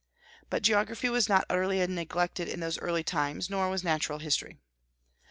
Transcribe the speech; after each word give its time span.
But 0.49 0.63
geography 0.63 1.09
was 1.09 1.29
not 1.29 1.45
utterly 1.47 1.85
neglected 1.85 2.47
in 2.47 2.59
those 2.59 2.79
early 2.79 3.03
times, 3.03 3.51
nor 3.51 3.69
was 3.69 3.83
natural 3.83 4.17
history. 4.17 4.57